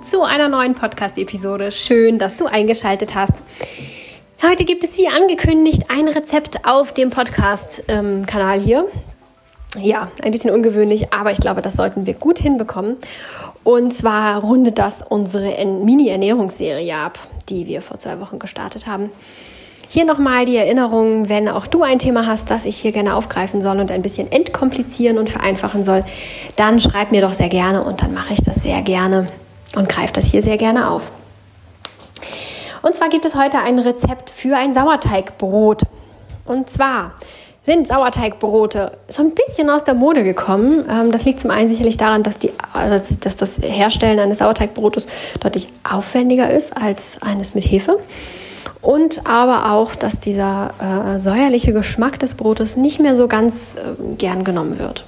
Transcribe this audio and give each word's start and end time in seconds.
zu 0.00 0.22
einer 0.22 0.48
neuen 0.48 0.74
Podcast-Episode. 0.74 1.70
Schön, 1.70 2.18
dass 2.18 2.36
du 2.36 2.46
eingeschaltet 2.46 3.14
hast. 3.14 3.34
Heute 4.42 4.64
gibt 4.64 4.82
es 4.84 4.96
wie 4.96 5.08
angekündigt 5.08 5.84
ein 5.88 6.08
Rezept 6.08 6.64
auf 6.64 6.94
dem 6.94 7.10
Podcast-Kanal 7.10 8.60
hier. 8.60 8.86
Ja, 9.80 10.10
ein 10.22 10.32
bisschen 10.32 10.54
ungewöhnlich, 10.54 11.12
aber 11.12 11.32
ich 11.32 11.40
glaube, 11.40 11.62
das 11.62 11.74
sollten 11.74 12.06
wir 12.06 12.14
gut 12.14 12.38
hinbekommen. 12.38 12.96
Und 13.64 13.94
zwar 13.94 14.40
rundet 14.40 14.78
das 14.78 15.02
unsere 15.02 15.64
Mini-Ernährungsserie 15.64 16.94
ab, 16.94 17.18
die 17.48 17.66
wir 17.66 17.82
vor 17.82 17.98
zwei 17.98 18.18
Wochen 18.20 18.38
gestartet 18.38 18.86
haben. 18.86 19.10
Hier 19.88 20.06
nochmal 20.06 20.46
die 20.46 20.56
Erinnerung, 20.56 21.28
wenn 21.28 21.48
auch 21.48 21.66
du 21.66 21.82
ein 21.82 21.98
Thema 21.98 22.26
hast, 22.26 22.50
das 22.50 22.64
ich 22.64 22.78
hier 22.78 22.92
gerne 22.92 23.14
aufgreifen 23.14 23.60
soll 23.60 23.78
und 23.78 23.90
ein 23.90 24.02
bisschen 24.02 24.32
entkomplizieren 24.32 25.18
und 25.18 25.28
vereinfachen 25.28 25.84
soll, 25.84 26.04
dann 26.56 26.80
schreib 26.80 27.10
mir 27.10 27.20
doch 27.20 27.34
sehr 27.34 27.50
gerne 27.50 27.84
und 27.84 28.00
dann 28.00 28.14
mache 28.14 28.32
ich 28.32 28.40
das 28.42 28.56
sehr 28.62 28.80
gerne 28.80 29.28
und 29.76 29.88
greife 29.88 30.12
das 30.12 30.26
hier 30.26 30.42
sehr 30.42 30.58
gerne 30.58 30.90
auf. 30.90 31.10
Und 32.82 32.96
zwar 32.96 33.08
gibt 33.08 33.24
es 33.24 33.34
heute 33.34 33.58
ein 33.58 33.78
Rezept 33.78 34.30
für 34.30 34.56
ein 34.56 34.74
Sauerteigbrot. 34.74 35.82
Und 36.44 36.68
zwar 36.68 37.12
sind 37.64 37.86
Sauerteigbrote 37.86 38.98
so 39.08 39.22
ein 39.22 39.32
bisschen 39.34 39.70
aus 39.70 39.84
der 39.84 39.94
Mode 39.94 40.24
gekommen. 40.24 40.84
Ähm, 40.90 41.12
das 41.12 41.24
liegt 41.24 41.40
zum 41.40 41.50
einen 41.50 41.68
sicherlich 41.68 41.96
daran, 41.96 42.22
dass, 42.22 42.38
die, 42.38 42.50
dass 43.20 43.36
das 43.36 43.60
Herstellen 43.62 44.18
eines 44.18 44.38
Sauerteigbrotes 44.38 45.06
deutlich 45.40 45.68
aufwendiger 45.88 46.50
ist 46.50 46.76
als 46.76 47.22
eines 47.22 47.54
mit 47.54 47.64
Hefe. 47.64 47.98
Und 48.80 49.28
aber 49.28 49.72
auch, 49.72 49.94
dass 49.94 50.18
dieser 50.18 51.14
äh, 51.14 51.18
säuerliche 51.20 51.72
Geschmack 51.72 52.18
des 52.18 52.34
Brotes 52.34 52.76
nicht 52.76 52.98
mehr 52.98 53.14
so 53.14 53.28
ganz 53.28 53.76
äh, 53.76 54.16
gern 54.16 54.42
genommen 54.42 54.80
wird. 54.80 55.04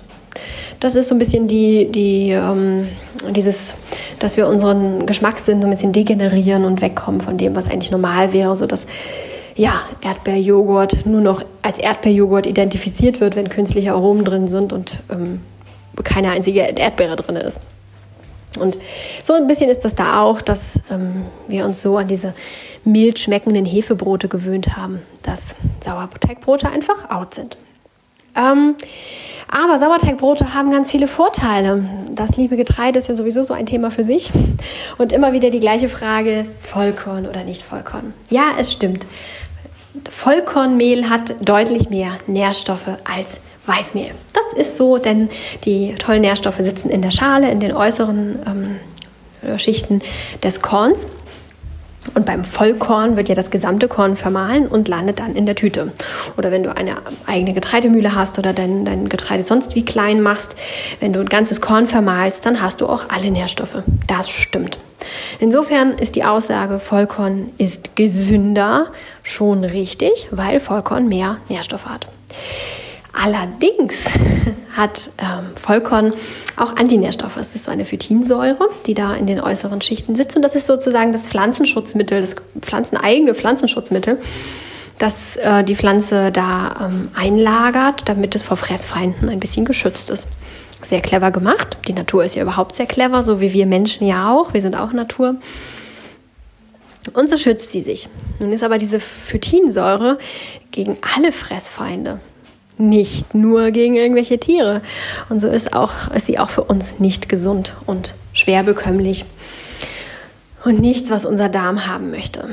Das 0.78 0.94
ist 0.94 1.08
so 1.08 1.14
ein 1.16 1.18
bisschen 1.18 1.48
die, 1.48 1.90
die, 1.90 2.30
ähm, 2.30 2.88
dieses, 3.30 3.74
dass 4.24 4.38
wir 4.38 4.48
unseren 4.48 5.04
Geschmackssinn 5.04 5.60
so 5.60 5.66
ein 5.66 5.70
bisschen 5.70 5.92
degenerieren 5.92 6.64
und 6.64 6.80
wegkommen 6.80 7.20
von 7.20 7.36
dem, 7.36 7.54
was 7.54 7.68
eigentlich 7.68 7.90
normal 7.90 8.32
wäre, 8.32 8.56
sodass 8.56 8.86
ja, 9.54 9.82
Erdbeerjoghurt 10.00 11.04
nur 11.04 11.20
noch 11.20 11.44
als 11.60 11.76
Erdbeerjoghurt 11.76 12.46
identifiziert 12.46 13.20
wird, 13.20 13.36
wenn 13.36 13.50
künstliche 13.50 13.92
Aromen 13.92 14.24
drin 14.24 14.48
sind 14.48 14.72
und 14.72 14.98
ähm, 15.10 15.42
keine 16.02 16.30
einzige 16.30 16.60
Erdbeere 16.60 17.16
drin 17.16 17.36
ist. 17.36 17.60
Und 18.58 18.78
so 19.22 19.34
ein 19.34 19.46
bisschen 19.46 19.68
ist 19.68 19.84
das 19.84 19.94
da 19.94 20.22
auch, 20.22 20.40
dass 20.40 20.80
ähm, 20.90 21.26
wir 21.46 21.66
uns 21.66 21.82
so 21.82 21.98
an 21.98 22.08
diese 22.08 22.32
mild 22.82 23.18
schmeckenden 23.18 23.66
Hefebrote 23.66 24.28
gewöhnt 24.28 24.74
haben, 24.74 25.02
dass 25.22 25.54
Sauerteigbrote 25.84 26.70
einfach 26.70 27.10
out 27.10 27.34
sind. 27.34 27.58
Ähm, 28.36 28.74
aber 29.48 29.78
Sauerteigbrote 29.78 30.52
haben 30.52 30.70
ganz 30.70 30.90
viele 30.90 31.06
Vorteile. 31.06 31.84
Das 32.10 32.36
liebe 32.36 32.56
Getreide 32.56 32.98
ist 32.98 33.08
ja 33.08 33.14
sowieso 33.14 33.42
so 33.44 33.54
ein 33.54 33.66
Thema 33.66 33.90
für 33.90 34.02
sich. 34.02 34.30
Und 34.98 35.12
immer 35.12 35.32
wieder 35.32 35.50
die 35.50 35.60
gleiche 35.60 35.88
Frage, 35.88 36.46
Vollkorn 36.58 37.26
oder 37.26 37.44
nicht 37.44 37.62
Vollkorn. 37.62 38.14
Ja, 38.30 38.46
es 38.58 38.72
stimmt. 38.72 39.06
Vollkornmehl 40.10 41.08
hat 41.08 41.36
deutlich 41.48 41.88
mehr 41.88 42.18
Nährstoffe 42.26 42.88
als 43.04 43.38
Weißmehl. 43.66 44.10
Das 44.32 44.66
ist 44.66 44.76
so, 44.76 44.98
denn 44.98 45.30
die 45.64 45.94
tollen 45.94 46.22
Nährstoffe 46.22 46.58
sitzen 46.58 46.90
in 46.90 47.00
der 47.00 47.12
Schale, 47.12 47.50
in 47.50 47.60
den 47.60 47.72
äußeren 47.72 48.78
ähm, 49.44 49.58
Schichten 49.58 50.00
des 50.42 50.60
Korns. 50.60 51.06
Und 52.12 52.26
beim 52.26 52.44
Vollkorn 52.44 53.16
wird 53.16 53.28
ja 53.28 53.34
das 53.34 53.50
gesamte 53.50 53.88
Korn 53.88 54.16
vermahlen 54.16 54.66
und 54.66 54.88
landet 54.88 55.20
dann 55.20 55.34
in 55.34 55.46
der 55.46 55.54
Tüte. 55.54 55.92
Oder 56.36 56.50
wenn 56.50 56.62
du 56.62 56.76
eine 56.76 56.96
eigene 57.26 57.54
Getreidemühle 57.54 58.14
hast 58.14 58.38
oder 58.38 58.52
dein, 58.52 58.84
dein 58.84 59.08
Getreide 59.08 59.42
sonst 59.42 59.74
wie 59.74 59.84
klein 59.84 60.20
machst, 60.20 60.56
wenn 61.00 61.12
du 61.12 61.20
ein 61.20 61.26
ganzes 61.26 61.60
Korn 61.60 61.86
vermahlst, 61.86 62.44
dann 62.44 62.60
hast 62.60 62.80
du 62.80 62.86
auch 62.86 63.06
alle 63.08 63.30
Nährstoffe. 63.30 63.82
Das 64.06 64.28
stimmt. 64.28 64.78
Insofern 65.38 65.98
ist 65.98 66.16
die 66.16 66.24
Aussage, 66.24 66.78
Vollkorn 66.78 67.50
ist 67.58 67.96
gesünder 67.96 68.92
schon 69.22 69.64
richtig, 69.64 70.28
weil 70.30 70.60
Vollkorn 70.60 71.08
mehr 71.08 71.38
Nährstoffe 71.48 71.86
hat. 71.86 72.06
Allerdings 73.14 74.06
hat 74.76 75.10
ähm, 75.18 75.56
Vollkorn 75.56 76.12
auch 76.56 76.76
Antinährstoffe. 76.76 77.36
Es 77.36 77.54
ist 77.54 77.64
so 77.64 77.70
eine 77.70 77.84
Phytinsäure, 77.84 78.68
die 78.86 78.94
da 78.94 79.14
in 79.14 79.26
den 79.26 79.40
äußeren 79.40 79.80
Schichten 79.80 80.16
sitzt. 80.16 80.36
Und 80.36 80.42
das 80.42 80.54
ist 80.54 80.66
sozusagen 80.66 81.12
das 81.12 81.28
Pflanzenschutzmittel, 81.28 82.20
das 82.20 82.34
pflanzeneigene 82.60 83.34
Pflanzenschutzmittel, 83.34 84.18
das 84.98 85.36
äh, 85.36 85.62
die 85.62 85.76
Pflanze 85.76 86.32
da 86.32 86.88
ähm, 86.88 87.08
einlagert, 87.14 88.02
damit 88.06 88.34
es 88.34 88.42
vor 88.42 88.56
Fressfeinden 88.56 89.28
ein 89.28 89.40
bisschen 89.40 89.64
geschützt 89.64 90.10
ist. 90.10 90.26
Sehr 90.82 91.00
clever 91.00 91.30
gemacht. 91.30 91.78
Die 91.86 91.92
Natur 91.92 92.24
ist 92.24 92.34
ja 92.34 92.42
überhaupt 92.42 92.74
sehr 92.74 92.86
clever, 92.86 93.22
so 93.22 93.40
wie 93.40 93.52
wir 93.52 93.66
Menschen 93.66 94.06
ja 94.06 94.30
auch. 94.32 94.52
Wir 94.52 94.60
sind 94.60 94.76
auch 94.76 94.92
Natur. 94.92 95.36
Und 97.12 97.28
so 97.28 97.36
schützt 97.36 97.72
sie 97.72 97.80
sich. 97.80 98.08
Nun 98.40 98.52
ist 98.52 98.64
aber 98.64 98.78
diese 98.78 98.98
Phytinsäure 98.98 100.18
gegen 100.72 100.96
alle 101.16 101.32
Fressfeinde 101.32 102.18
nicht 102.76 103.34
nur 103.34 103.70
gegen 103.70 103.96
irgendwelche 103.96 104.38
Tiere. 104.38 104.82
Und 105.28 105.38
so 105.38 105.48
ist, 105.48 105.74
auch, 105.74 106.10
ist 106.14 106.26
sie 106.26 106.38
auch 106.38 106.50
für 106.50 106.64
uns 106.64 106.98
nicht 106.98 107.28
gesund 107.28 107.74
und 107.86 108.14
schwer 108.32 108.62
bekömmlich. 108.62 109.24
Und 110.64 110.80
nichts, 110.80 111.10
was 111.10 111.26
unser 111.26 111.50
Darm 111.50 111.86
haben 111.86 112.10
möchte. 112.10 112.48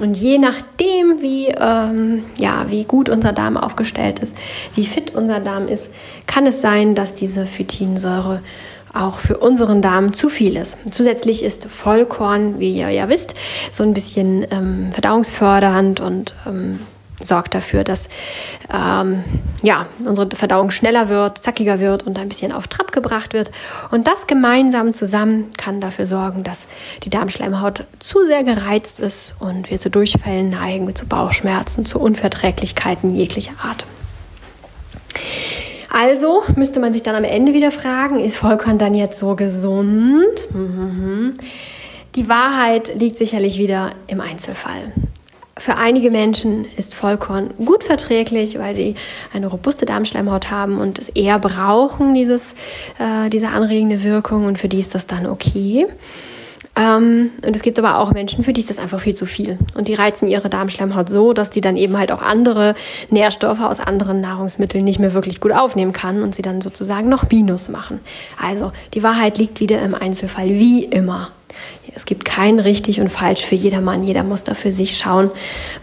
Und 0.00 0.16
je 0.16 0.38
nachdem, 0.38 1.22
wie, 1.22 1.48
ähm, 1.48 2.24
ja, 2.36 2.66
wie 2.68 2.84
gut 2.84 3.08
unser 3.08 3.32
Darm 3.32 3.56
aufgestellt 3.56 4.18
ist, 4.18 4.36
wie 4.74 4.84
fit 4.84 5.14
unser 5.14 5.38
Darm 5.38 5.68
ist, 5.68 5.90
kann 6.26 6.46
es 6.46 6.60
sein, 6.60 6.96
dass 6.96 7.14
diese 7.14 7.46
Phytinsäure 7.46 8.42
auch 8.92 9.18
für 9.18 9.38
unseren 9.38 9.82
Darm 9.82 10.12
zu 10.12 10.28
viel 10.28 10.56
ist. 10.56 10.76
Zusätzlich 10.90 11.42
ist 11.42 11.64
Vollkorn, 11.64 12.60
wie 12.60 12.76
ihr 12.76 12.90
ja 12.90 13.08
wisst, 13.08 13.34
so 13.72 13.82
ein 13.82 13.92
bisschen 13.92 14.46
ähm, 14.50 14.90
verdauungsfördernd 14.92 16.00
und 16.00 16.34
ähm, 16.46 16.80
sorgt 17.22 17.54
dafür, 17.54 17.84
dass 17.84 18.08
ähm, 18.72 19.22
ja, 19.62 19.86
unsere 20.04 20.28
Verdauung 20.34 20.70
schneller 20.70 21.08
wird, 21.08 21.42
zackiger 21.42 21.80
wird 21.80 22.02
und 22.02 22.18
ein 22.18 22.28
bisschen 22.28 22.52
auf 22.52 22.68
Trab 22.68 22.92
gebracht 22.92 23.32
wird. 23.32 23.50
Und 23.90 24.06
das 24.08 24.26
gemeinsam 24.26 24.94
zusammen 24.94 25.50
kann 25.56 25.80
dafür 25.80 26.06
sorgen, 26.06 26.42
dass 26.42 26.66
die 27.04 27.10
Darmschleimhaut 27.10 27.84
zu 27.98 28.26
sehr 28.26 28.42
gereizt 28.42 28.98
ist 28.98 29.36
und 29.40 29.70
wir 29.70 29.78
zu 29.78 29.90
Durchfällen 29.90 30.50
neigen, 30.50 30.94
zu 30.94 31.06
Bauchschmerzen, 31.06 31.84
zu 31.84 32.00
Unverträglichkeiten 32.00 33.14
jeglicher 33.14 33.54
Art. 33.62 33.86
Also 35.90 36.42
müsste 36.56 36.80
man 36.80 36.92
sich 36.92 37.04
dann 37.04 37.14
am 37.14 37.22
Ende 37.22 37.54
wieder 37.54 37.70
fragen, 37.70 38.18
ist 38.18 38.36
Vollkorn 38.36 38.78
dann 38.78 38.94
jetzt 38.94 39.20
so 39.20 39.36
gesund? 39.36 40.52
Mhm. 40.52 41.34
Die 42.16 42.28
Wahrheit 42.28 42.92
liegt 42.98 43.16
sicherlich 43.16 43.58
wieder 43.58 43.92
im 44.08 44.20
Einzelfall. 44.20 44.92
Für 45.56 45.76
einige 45.76 46.10
Menschen 46.10 46.66
ist 46.76 46.94
Vollkorn 46.94 47.50
gut 47.64 47.84
verträglich, 47.84 48.58
weil 48.58 48.74
sie 48.74 48.96
eine 49.32 49.46
robuste 49.46 49.86
Darmschleimhaut 49.86 50.50
haben 50.50 50.80
und 50.80 50.98
es 50.98 51.08
eher 51.10 51.38
brauchen, 51.38 52.14
dieses, 52.14 52.54
äh, 52.98 53.30
diese 53.30 53.48
anregende 53.48 54.02
Wirkung. 54.02 54.46
Und 54.46 54.58
für 54.58 54.68
die 54.68 54.80
ist 54.80 54.94
das 54.96 55.06
dann 55.06 55.26
okay. 55.26 55.86
Ähm, 56.76 57.30
und 57.46 57.54
es 57.54 57.62
gibt 57.62 57.78
aber 57.78 57.98
auch 57.98 58.12
Menschen, 58.12 58.42
für 58.42 58.52
die 58.52 58.60
ist 58.60 58.70
das 58.70 58.78
einfach 58.78 59.00
viel 59.00 59.14
zu 59.14 59.26
viel. 59.26 59.58
Und 59.74 59.88
die 59.88 59.94
reizen 59.94 60.26
ihre 60.26 60.48
Darmschleimhaut 60.48 61.08
so, 61.08 61.32
dass 61.32 61.50
die 61.50 61.60
dann 61.60 61.76
eben 61.76 61.96
halt 61.96 62.10
auch 62.10 62.22
andere 62.22 62.74
Nährstoffe 63.10 63.60
aus 63.60 63.80
anderen 63.80 64.20
Nahrungsmitteln 64.20 64.84
nicht 64.84 64.98
mehr 64.98 65.14
wirklich 65.14 65.40
gut 65.40 65.52
aufnehmen 65.52 65.92
kann 65.92 66.22
und 66.22 66.34
sie 66.34 66.42
dann 66.42 66.60
sozusagen 66.60 67.08
noch 67.08 67.30
Minus 67.30 67.68
machen. 67.68 68.00
Also 68.40 68.72
die 68.94 69.02
Wahrheit 69.02 69.38
liegt 69.38 69.60
wieder 69.60 69.80
im 69.82 69.94
Einzelfall, 69.94 70.48
wie 70.48 70.84
immer. 70.84 71.30
Es 71.94 72.06
gibt 72.06 72.24
kein 72.24 72.58
richtig 72.58 73.00
und 73.00 73.08
falsch 73.08 73.44
für 73.44 73.54
jedermann. 73.54 74.02
Jeder 74.02 74.24
muss 74.24 74.42
da 74.42 74.54
für 74.54 74.72
sich 74.72 74.96
schauen, 74.96 75.30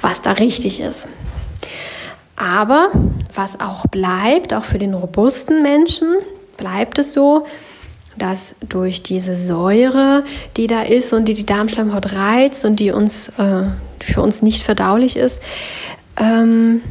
was 0.02 0.22
da 0.22 0.34
richtig 0.34 0.81
ist. 0.81 1.08
Aber 2.35 2.90
was 3.34 3.59
auch 3.59 3.85
bleibt, 3.88 4.53
auch 4.53 4.66
für 4.66 4.79
den 4.79 4.93
robusten 4.93 5.61
Menschen, 5.61 6.08
bleibt 6.58 6.99
es 6.99 7.14
so, 7.14 7.46
dass 8.22 8.56
durch 8.68 9.02
diese 9.02 9.35
Säure, 9.35 10.23
die 10.56 10.68
da 10.68 10.84
ist 10.84 11.12
und 11.12 11.26
die 11.26 11.34
die 11.34 11.46
Darmschleimhaut 11.46 12.14
reizt 12.14 12.66
und 12.66 12.79
die 12.79 12.91
uns 12.91 13.29
äh, 13.29 13.64
für 14.00 14.22
uns 14.22 14.41
nicht 14.41 14.64
verdaulich 14.64 15.18
ist, 15.18 15.41
ähm, 16.18 16.82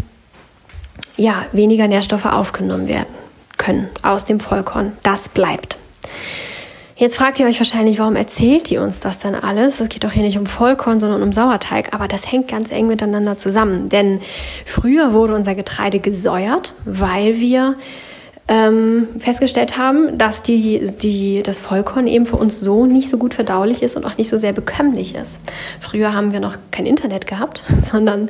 ja, 1.17 1.47
weniger 1.53 1.87
Nährstoffe 1.87 2.27
aufgenommen 2.27 2.89
werden 2.89 3.15
können 3.59 3.89
aus 4.03 4.25
dem 4.25 4.41
Vollkorn. 4.41 4.93
Das 5.03 5.29
bleibt. 5.29 5.79
Jetzt 6.97 7.17
fragt 7.17 7.39
ihr 7.41 7.47
euch 7.47 7.59
wahrscheinlich, 7.59 7.99
warum 7.99 8.17
erzählt 8.17 8.69
die 8.69 8.79
uns 8.79 9.01
das 9.01 9.19
dann 9.19 9.35
alles? 9.35 9.81
Es 9.81 9.89
geht 9.89 10.05
doch 10.05 10.13
hier 10.13 10.23
nicht 10.23 10.37
um 10.37 10.47
Vollkorn, 10.47 11.01
sondern 11.01 11.23
um 11.23 11.33
Sauerteig. 11.33 11.95
Aber 11.95 12.09
das 12.09 12.31
hängt 12.31 12.49
ganz 12.49 12.71
eng 12.71 12.89
miteinander 12.89 13.39
zusammen. 13.39 13.89
Denn 13.89 14.21
früher 14.67 15.15
wurde 15.15 15.35
unser 15.35 15.55
Getreide 15.55 16.01
gesäuert, 16.01 16.75
weil 16.85 17.39
wir 17.39 17.77
ähm, 18.51 19.07
festgestellt 19.17 19.79
haben, 19.79 20.19
dass 20.19 20.43
die, 20.43 20.91
die, 21.01 21.43
das 21.45 21.61
Vollkorn 21.61 22.09
eben 22.09 22.27
für 22.27 22.37
uns 22.37 22.59
so 22.59 22.85
nicht 22.85 23.09
so 23.09 23.17
gut 23.17 23.33
verdaulich 23.33 23.81
ist 23.81 23.97
und 23.97 24.05
auch 24.05 24.19
nicht 24.19 24.29
so 24.29 24.39
sehr 24.39 24.53
bekömmlich 24.53 25.15
ist. 25.15 25.39
Früher 25.79 26.13
haben 26.13 26.33
wir 26.33 26.41
noch 26.41 26.57
kein 26.73 26.85
Internet 26.85 27.29
gehabt, 27.29 27.63
sondern 27.91 28.29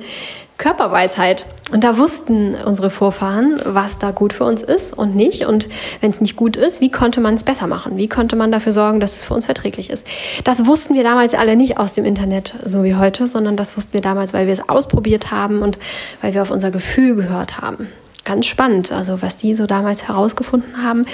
Körperweisheit. 0.58 1.46
Und 1.72 1.84
da 1.84 1.96
wussten 1.96 2.54
unsere 2.54 2.90
Vorfahren, 2.90 3.62
was 3.64 3.96
da 3.96 4.10
gut 4.10 4.34
für 4.34 4.44
uns 4.44 4.62
ist 4.62 4.92
und 4.92 5.16
nicht. 5.16 5.46
Und 5.46 5.70
wenn 6.02 6.10
es 6.10 6.20
nicht 6.20 6.36
gut 6.36 6.58
ist, 6.58 6.82
wie 6.82 6.90
konnte 6.90 7.22
man 7.22 7.36
es 7.36 7.44
besser 7.44 7.66
machen? 7.66 7.96
Wie 7.96 8.08
konnte 8.08 8.36
man 8.36 8.52
dafür 8.52 8.74
sorgen, 8.74 9.00
dass 9.00 9.16
es 9.16 9.24
für 9.24 9.32
uns 9.32 9.46
verträglich 9.46 9.88
ist? 9.88 10.06
Das 10.44 10.66
wussten 10.66 10.94
wir 10.94 11.02
damals 11.02 11.32
alle 11.32 11.56
nicht 11.56 11.78
aus 11.78 11.94
dem 11.94 12.04
Internet, 12.04 12.56
so 12.66 12.84
wie 12.84 12.94
heute, 12.94 13.26
sondern 13.26 13.56
das 13.56 13.74
wussten 13.74 13.94
wir 13.94 14.02
damals, 14.02 14.34
weil 14.34 14.44
wir 14.44 14.52
es 14.52 14.68
ausprobiert 14.68 15.30
haben 15.30 15.62
und 15.62 15.78
weil 16.20 16.34
wir 16.34 16.42
auf 16.42 16.50
unser 16.50 16.70
Gefühl 16.70 17.14
gehört 17.14 17.62
haben 17.62 17.88
ganz 18.30 18.46
spannend. 18.46 18.92
Also 18.92 19.22
was 19.22 19.36
die 19.36 19.56
so 19.56 19.66
damals 19.66 20.06
herausgefunden 20.06 20.82
haben, 20.82 21.04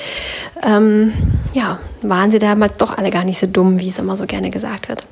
ähm, 0.63 1.13
ja, 1.55 1.79
waren 2.03 2.31
sie 2.31 2.39
damals 2.39 2.77
doch 2.77 2.97
alle 2.97 3.11
gar 3.11 3.25
nicht 3.25 3.39
so 3.39 3.47
dumm, 3.47 3.81
wie 3.81 3.89
es 3.89 3.99
immer 3.99 4.17
so 4.17 4.27
gerne 4.27 4.51
gesagt 4.51 4.91
wird. 4.91 5.07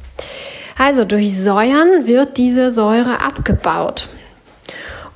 Also 0.76 1.06
durch 1.06 1.34
Säuern 1.34 2.06
wird 2.06 2.36
diese 2.36 2.70
Säure 2.70 3.20
abgebaut. 3.20 4.08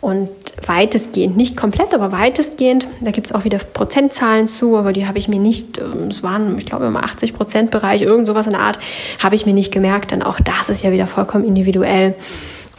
Und 0.00 0.30
weitestgehend, 0.64 1.36
nicht 1.36 1.56
komplett, 1.56 1.92
aber 1.92 2.12
weitestgehend, 2.12 2.86
da 3.00 3.10
gibt 3.10 3.26
es 3.26 3.34
auch 3.34 3.44
wieder 3.44 3.58
Prozentzahlen 3.58 4.46
zu, 4.46 4.76
aber 4.76 4.92
die 4.92 5.08
habe 5.08 5.18
ich 5.18 5.28
mir 5.28 5.40
nicht, 5.40 5.78
ähm, 5.78 6.06
es 6.08 6.22
waren, 6.22 6.56
ich 6.56 6.66
glaube, 6.66 6.86
im 6.86 6.96
80 6.96 7.34
Prozent 7.34 7.70
Bereich, 7.70 8.00
irgend 8.00 8.26
sowas 8.26 8.46
in 8.46 8.52
der 8.52 8.62
Art, 8.62 8.78
habe 9.18 9.34
ich 9.34 9.44
mir 9.44 9.54
nicht 9.54 9.72
gemerkt, 9.72 10.12
denn 10.12 10.22
auch 10.22 10.38
das 10.40 10.68
ist 10.70 10.84
ja 10.84 10.92
wieder 10.92 11.08
vollkommen 11.08 11.44
individuell 11.44 12.14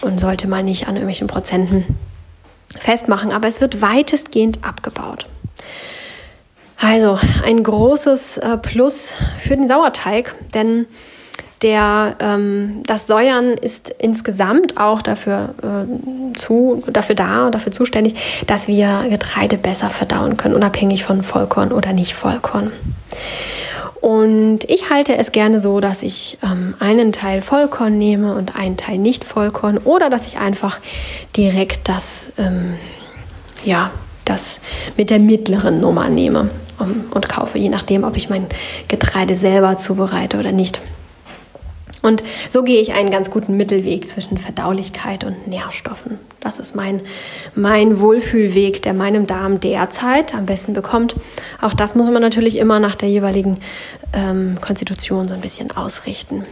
und 0.01 0.19
sollte 0.19 0.47
man 0.47 0.65
nicht 0.65 0.87
an 0.87 0.95
irgendwelchen 0.95 1.27
Prozenten 1.27 1.83
festmachen, 2.79 3.31
aber 3.31 3.47
es 3.47 3.61
wird 3.61 3.81
weitestgehend 3.81 4.63
abgebaut. 4.63 5.27
Also 6.77 7.19
ein 7.43 7.63
großes 7.63 8.37
äh, 8.37 8.57
Plus 8.57 9.13
für 9.39 9.55
den 9.55 9.67
Sauerteig, 9.67 10.33
denn 10.53 10.85
der, 11.61 12.15
ähm, 12.21 12.83
das 12.85 13.05
Säuern 13.07 13.49
ist 13.49 13.89
insgesamt 13.97 14.77
auch 14.77 15.01
dafür, 15.01 15.55
äh, 15.61 16.37
zu, 16.37 16.81
dafür 16.87 17.15
da 17.15 17.47
und 17.47 17.55
dafür 17.55 17.73
zuständig, 17.73 18.15
dass 18.47 18.69
wir 18.69 19.07
Getreide 19.09 19.57
besser 19.57 19.89
verdauen 19.89 20.37
können, 20.37 20.55
unabhängig 20.55 21.03
von 21.03 21.21
Vollkorn 21.21 21.73
oder 21.73 21.91
nicht 21.91 22.13
Vollkorn. 22.13 22.71
Und 24.01 24.59
ich 24.69 24.89
halte 24.89 25.17
es 25.17 25.31
gerne 25.31 25.59
so, 25.59 25.79
dass 25.79 26.03
ich 26.03 26.37
ähm, 26.41 26.73
einen 26.79 27.11
Teil 27.11 27.41
Vollkorn 27.41 27.97
nehme 27.97 28.33
und 28.35 28.55
einen 28.55 28.77
Teil 28.77 28.97
nicht 28.97 29.25
Vollkorn 29.25 29.77
oder 29.77 30.09
dass 30.09 30.25
ich 30.25 30.37
einfach 30.37 30.79
direkt 31.35 31.89
das, 31.89 32.31
ähm, 32.37 32.75
ja, 33.65 33.89
das 34.23 34.61
mit 34.95 35.09
der 35.09 35.19
mittleren 35.19 35.81
Nummer 35.81 36.07
nehme 36.07 36.49
um, 36.79 37.05
und 37.11 37.27
kaufe, 37.27 37.57
je 37.57 37.69
nachdem, 37.69 38.03
ob 38.05 38.15
ich 38.15 38.29
mein 38.29 38.47
Getreide 38.87 39.35
selber 39.35 39.77
zubereite 39.77 40.39
oder 40.39 40.53
nicht. 40.53 40.79
Und 42.01 42.23
so 42.49 42.63
gehe 42.63 42.79
ich 42.81 42.93
einen 42.93 43.09
ganz 43.09 43.29
guten 43.29 43.57
Mittelweg 43.57 44.07
zwischen 44.07 44.37
Verdaulichkeit 44.37 45.23
und 45.23 45.47
Nährstoffen. 45.47 46.17
Das 46.39 46.57
ist 46.57 46.75
mein, 46.75 47.01
mein 47.55 47.99
Wohlfühlweg, 47.99 48.81
der 48.81 48.93
meinem 48.93 49.27
Darm 49.27 49.59
derzeit 49.59 50.33
am 50.33 50.45
besten 50.45 50.73
bekommt. 50.73 51.15
Auch 51.61 51.73
das 51.73 51.95
muss 51.95 52.09
man 52.09 52.21
natürlich 52.21 52.57
immer 52.57 52.79
nach 52.79 52.95
der 52.95 53.09
jeweiligen 53.09 53.57
ähm, 54.13 54.57
Konstitution 54.61 55.27
so 55.27 55.33
ein 55.33 55.41
bisschen 55.41 55.71
ausrichten. 55.71 56.45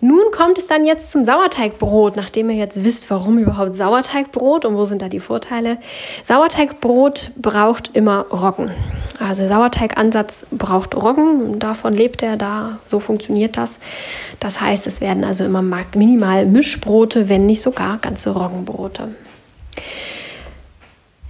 Nun 0.00 0.30
kommt 0.30 0.58
es 0.58 0.66
dann 0.66 0.84
jetzt 0.84 1.10
zum 1.10 1.24
Sauerteigbrot, 1.24 2.16
nachdem 2.16 2.50
ihr 2.50 2.56
jetzt 2.56 2.84
wisst, 2.84 3.10
warum 3.10 3.38
überhaupt 3.38 3.74
Sauerteigbrot 3.74 4.64
und 4.64 4.76
wo 4.76 4.84
sind 4.84 5.02
da 5.02 5.08
die 5.08 5.20
Vorteile. 5.20 5.78
Sauerteigbrot 6.24 7.32
braucht 7.36 7.90
immer 7.94 8.26
Roggen. 8.28 8.70
Also 9.18 9.46
Sauerteigansatz 9.46 10.46
braucht 10.52 10.94
Roggen, 10.94 11.58
davon 11.58 11.94
lebt 11.94 12.22
er 12.22 12.36
da, 12.36 12.78
so 12.86 13.00
funktioniert 13.00 13.56
das. 13.56 13.80
Das 14.38 14.60
heißt, 14.60 14.86
es 14.86 15.00
werden 15.00 15.24
also 15.24 15.44
immer 15.44 15.62
minimal 15.94 16.46
Mischbrote, 16.46 17.28
wenn 17.28 17.46
nicht 17.46 17.60
sogar 17.60 17.98
ganze 17.98 18.30
Roggenbrote. 18.30 19.08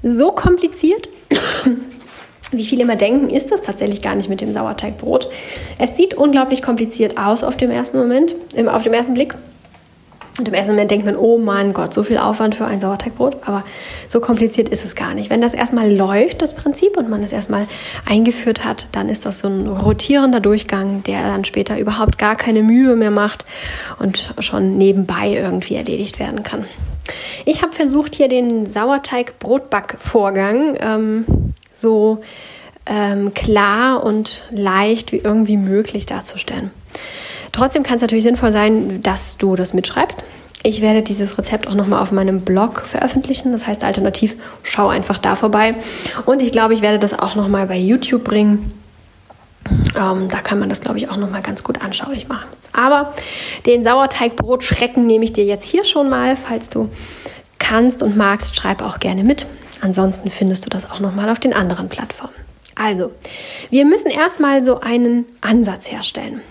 So 0.03 0.33
kompliziert 0.33 1.09
wie 2.51 2.65
viele 2.65 2.83
immer 2.83 2.97
denken, 2.97 3.31
ist 3.31 3.51
das 3.51 3.63
tatsächlich 3.63 4.03
gar 4.03 4.15
nicht 4.15 4.29
mit 4.29 4.41
dem 4.41 4.53
Sauerteigbrot. 4.53 5.29
Es 5.79 5.97
sieht 5.97 6.15
unglaublich 6.15 6.63
kompliziert 6.63 7.19
aus 7.19 7.45
auf 7.45 7.57
dem 7.57 7.71
ersten 7.71 7.99
Moment, 7.99 8.35
auf 8.67 8.83
dem 8.83 8.93
ersten 8.93 9.15
Blick. 9.15 9.35
Und 10.39 10.47
im 10.47 10.55
ersten 10.55 10.73
Moment 10.73 10.91
denkt 10.93 11.05
man, 11.05 11.17
oh 11.17 11.37
mein 11.37 11.73
Gott, 11.73 11.93
so 11.93 12.05
viel 12.05 12.17
Aufwand 12.17 12.55
für 12.55 12.65
ein 12.65 12.79
Sauerteigbrot. 12.79 13.39
Aber 13.45 13.65
so 14.09 14.21
kompliziert 14.21 14.69
ist 14.69 14.85
es 14.85 14.95
gar 14.95 15.15
nicht. 15.15 15.31
Wenn 15.31 15.41
das 15.41 15.53
erstmal 15.53 15.93
läuft, 15.93 16.43
das 16.43 16.55
Prinzip, 16.55 16.97
und 16.97 17.11
man 17.11 17.25
es 17.25 17.33
erstmal 17.33 17.67
eingeführt 18.09 18.65
hat, 18.65 18.87
dann 18.93 19.09
ist 19.09 19.27
das 19.27 19.41
so 19.41 19.49
ein 19.49 19.67
rotierender 19.67 20.39
Durchgang, 20.39 21.03
der 21.03 21.25
dann 21.25 21.45
später 21.45 21.77
überhaupt 21.79 22.19
gar 22.19 22.37
keine 22.37 22.63
Mühe 22.63 22.95
mehr 22.95 23.11
macht 23.11 23.47
und 23.99 24.33
schon 24.39 24.79
nebenbei 24.79 25.31
irgendwie 25.31 25.75
erledigt 25.75 26.21
werden 26.21 26.45
kann. 26.45 26.67
Ich 27.45 27.63
habe 27.63 27.73
versucht, 27.73 28.15
hier 28.15 28.29
den 28.29 28.67
Sauerteig-Brotbackvorgang 28.67 30.77
ähm, 30.79 31.25
so 31.81 32.21
ähm, 32.87 33.35
klar 33.35 34.05
und 34.05 34.43
leicht 34.51 35.13
wie 35.13 35.19
irgendwie 35.19 35.57
möglich 35.57 36.07
darzustellen. 36.07 36.71
Trotzdem 37.53 37.83
kann 37.83 37.97
es 37.97 38.03
natürlich 38.03 38.25
sinnvoll 38.25 38.53
sein, 38.53 39.03
dass 39.03 39.37
du 39.37 39.57
das 39.57 39.75
mitschreibst. 39.75 40.23
Ich 40.65 40.83
werde 40.83 41.03
dieses 41.03 41.39
Rezept 41.39 41.69
auch 41.69 41.75
nochmal 41.75 42.03
auf 42.03 42.11
meinem 42.11 42.41
Blog 42.41 42.81
veröffentlichen. 42.85 43.53
Das 43.53 43.67
heißt, 43.67 43.85
alternativ 43.85 44.37
schau 44.63 44.89
einfach 44.89 45.19
da 45.19 45.37
vorbei. 45.37 45.77
Und 46.27 46.43
ich 46.43 46.51
glaube, 46.51 46.75
ich 46.75 46.83
werde 46.83 46.99
das 46.99 47.17
auch 47.17 47.37
nochmal 47.37 47.67
bei 47.67 47.79
YouTube 47.79 48.25
bringen. 48.25 48.73
Ähm, 49.97 50.29
da 50.29 50.41
kann 50.41 50.59
man 50.59 50.69
das, 50.69 50.81
glaube 50.81 50.99
ich, 50.99 51.09
auch 51.11 51.17
nochmal 51.17 51.43
ganz 51.43 51.63
gut 51.63 51.83
anschaulich 51.83 52.29
machen. 52.29 52.49
Aber 52.73 53.15
den 53.67 53.85
Sauerteigbrotschrecken 53.85 55.07
nehme 55.07 55.25
ich 55.25 55.33
dir 55.33 55.45
jetzt 55.45 55.65
hier 55.65 55.85
schon 55.85 56.09
mal. 56.09 56.37
Falls 56.37 56.69
du 56.69 56.89
kannst 57.59 58.03
und 58.03 58.17
magst, 58.17 58.57
schreib 58.57 58.83
auch 58.83 58.99
gerne 58.99 59.23
mit. 59.23 59.47
Ansonsten 59.81 60.31
findest 60.31 60.65
du 60.67 60.71
das 60.71 60.91
auch 60.91 61.01
nochmal 61.01 61.31
auf 61.31 61.39
den 61.39 61.53
anderen 61.53 61.89
Plattformen. 61.89 62.35
Also, 62.75 63.11
wir 63.71 63.85
müssen 63.85 64.11
erstmal 64.11 64.63
so 64.63 64.81
einen 64.81 65.27
Ansatz 65.41 65.91
herstellen. 65.91 66.43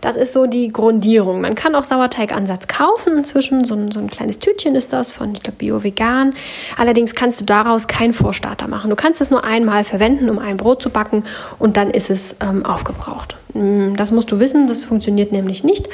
Das 0.00 0.16
ist 0.16 0.32
so 0.32 0.46
die 0.46 0.68
Grundierung. 0.68 1.42
Man 1.42 1.54
kann 1.54 1.74
auch 1.74 1.84
Sauerteigansatz 1.84 2.66
kaufen. 2.66 3.18
Inzwischen 3.18 3.64
so 3.64 3.74
ein, 3.74 3.90
so 3.90 4.00
ein 4.00 4.08
kleines 4.08 4.38
Tütchen 4.38 4.74
ist 4.74 4.92
das 4.92 5.12
von, 5.12 5.34
ich 5.34 5.42
glaube, 5.42 5.58
Bio-Vegan. 5.58 6.32
Allerdings 6.76 7.14
kannst 7.14 7.40
du 7.40 7.44
daraus 7.44 7.86
keinen 7.86 8.14
Vorstarter 8.14 8.68
machen. 8.68 8.88
Du 8.88 8.96
kannst 8.96 9.20
es 9.20 9.30
nur 9.30 9.44
einmal 9.44 9.84
verwenden, 9.84 10.30
um 10.30 10.38
ein 10.38 10.56
Brot 10.56 10.82
zu 10.82 10.90
backen 10.90 11.24
und 11.58 11.76
dann 11.76 11.90
ist 11.90 12.08
es 12.08 12.36
ähm, 12.40 12.64
aufgebraucht. 12.64 13.36
Mm, 13.52 13.94
das 13.96 14.10
musst 14.12 14.32
du 14.32 14.40
wissen, 14.40 14.66
das 14.66 14.84
funktioniert 14.84 15.32
nämlich 15.32 15.62
nicht. 15.62 15.88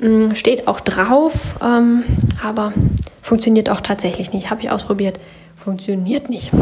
Mm, 0.00 0.34
steht 0.34 0.68
auch 0.68 0.80
drauf, 0.80 1.54
ähm, 1.62 2.04
aber 2.44 2.72
funktioniert 3.22 3.70
auch 3.70 3.80
tatsächlich 3.80 4.32
nicht. 4.32 4.50
Habe 4.50 4.60
ich 4.60 4.70
ausprobiert 4.70 5.18
funktioniert 5.68 6.30
nicht. 6.30 6.50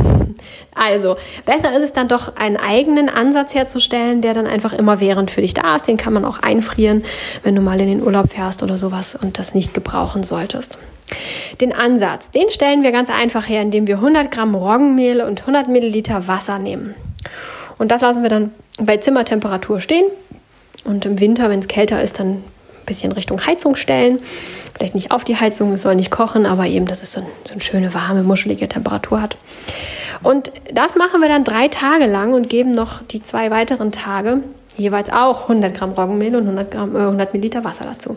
Also, 0.78 1.16
besser 1.46 1.74
ist 1.74 1.82
es 1.82 1.92
dann 1.94 2.06
doch, 2.06 2.36
einen 2.36 2.58
eigenen 2.58 3.08
Ansatz 3.08 3.54
herzustellen, 3.54 4.20
der 4.20 4.34
dann 4.34 4.46
einfach 4.46 4.74
immer 4.74 5.00
während 5.00 5.30
für 5.30 5.40
dich 5.40 5.54
da 5.54 5.76
ist. 5.76 5.88
Den 5.88 5.96
kann 5.96 6.12
man 6.12 6.26
auch 6.26 6.40
einfrieren, 6.40 7.02
wenn 7.42 7.54
du 7.54 7.62
mal 7.62 7.80
in 7.80 7.86
den 7.86 8.02
Urlaub 8.02 8.30
fährst 8.30 8.62
oder 8.62 8.76
sowas 8.76 9.16
und 9.18 9.38
das 9.38 9.54
nicht 9.54 9.72
gebrauchen 9.72 10.22
solltest. 10.22 10.76
Den 11.62 11.72
Ansatz, 11.72 12.30
den 12.30 12.50
stellen 12.50 12.82
wir 12.82 12.92
ganz 12.92 13.08
einfach 13.08 13.48
her, 13.48 13.62
indem 13.62 13.86
wir 13.86 13.96
100 13.96 14.30
Gramm 14.30 14.54
Roggenmehl 14.54 15.22
und 15.22 15.40
100 15.40 15.68
Milliliter 15.68 16.28
Wasser 16.28 16.58
nehmen. 16.58 16.94
Und 17.78 17.90
das 17.90 18.02
lassen 18.02 18.22
wir 18.22 18.30
dann 18.30 18.50
bei 18.78 18.98
Zimmertemperatur 18.98 19.80
stehen. 19.80 20.04
Und 20.84 21.06
im 21.06 21.18
Winter, 21.20 21.48
wenn 21.48 21.60
es 21.60 21.68
kälter 21.68 22.02
ist, 22.02 22.20
dann 22.20 22.44
bisschen 22.86 23.12
Richtung 23.12 23.44
Heizung 23.44 23.76
stellen. 23.76 24.20
Vielleicht 24.74 24.94
nicht 24.94 25.10
auf 25.10 25.24
die 25.24 25.36
Heizung, 25.36 25.72
es 25.72 25.82
soll 25.82 25.96
nicht 25.96 26.10
kochen, 26.10 26.46
aber 26.46 26.66
eben, 26.66 26.86
dass 26.86 27.02
es 27.02 27.12
so, 27.12 27.20
ein, 27.20 27.26
so 27.44 27.52
eine 27.52 27.60
schöne, 27.60 27.94
warme, 27.94 28.22
muschelige 28.22 28.68
Temperatur 28.68 29.20
hat. 29.20 29.36
Und 30.22 30.50
das 30.72 30.96
machen 30.96 31.20
wir 31.20 31.28
dann 31.28 31.44
drei 31.44 31.68
Tage 31.68 32.06
lang 32.06 32.32
und 32.32 32.48
geben 32.48 32.72
noch 32.72 33.02
die 33.02 33.22
zwei 33.22 33.50
weiteren 33.50 33.92
Tage 33.92 34.42
jeweils 34.76 35.10
auch 35.10 35.42
100 35.42 35.74
Gramm 35.74 35.92
Roggenmehl 35.92 36.36
und 36.36 36.42
100, 36.42 36.70
Gramm, 36.70 36.96
äh, 36.96 37.00
100 37.00 37.32
Milliliter 37.32 37.64
Wasser 37.64 37.84
dazu. 37.84 38.16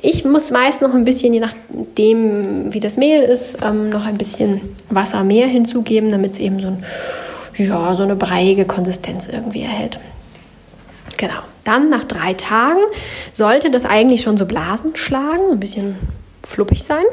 Ich 0.00 0.24
muss 0.24 0.50
meist 0.50 0.82
noch 0.82 0.94
ein 0.94 1.04
bisschen, 1.04 1.34
je 1.34 1.40
nachdem 1.40 2.72
wie 2.72 2.80
das 2.80 2.96
Mehl 2.96 3.22
ist, 3.22 3.58
ähm, 3.64 3.90
noch 3.90 4.06
ein 4.06 4.16
bisschen 4.16 4.60
Wasser 4.90 5.24
mehr 5.24 5.46
hinzugeben, 5.46 6.10
damit 6.10 6.32
es 6.32 6.38
eben 6.38 6.60
so, 6.60 6.68
ein, 6.68 6.84
ja, 7.56 7.94
so 7.94 8.02
eine 8.02 8.16
breiige 8.16 8.64
Konsistenz 8.64 9.26
irgendwie 9.26 9.62
erhält. 9.62 9.98
Genau. 11.18 11.40
Dann 11.64 11.90
nach 11.90 12.04
drei 12.04 12.32
Tagen 12.32 12.80
sollte 13.32 13.70
das 13.70 13.84
eigentlich 13.84 14.22
schon 14.22 14.38
so 14.38 14.46
Blasen 14.46 14.96
schlagen, 14.96 15.50
ein 15.52 15.60
bisschen 15.60 15.98
fluppig 16.46 16.82
sein. 16.82 17.04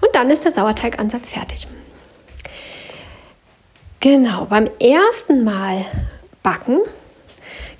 Und 0.00 0.14
dann 0.14 0.30
ist 0.30 0.44
der 0.44 0.52
Sauerteigansatz 0.52 1.30
fertig. 1.30 1.66
Genau, 4.00 4.44
beim 4.44 4.68
ersten 4.78 5.42
Mal 5.42 5.84
backen 6.44 6.78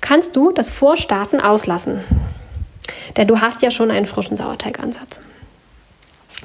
kannst 0.01 0.35
du 0.35 0.51
das 0.51 0.69
Vorstarten 0.69 1.39
auslassen. 1.39 2.03
Denn 3.15 3.27
du 3.27 3.39
hast 3.39 3.61
ja 3.61 3.71
schon 3.71 3.91
einen 3.91 4.05
frischen 4.05 4.35
Sauerteigansatz. 4.35 5.19